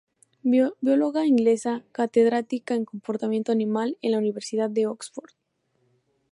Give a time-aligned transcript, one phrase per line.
[0.81, 5.29] Bióloga inglesa, catedrática en comportamiento animal en la Universidad de Oxford.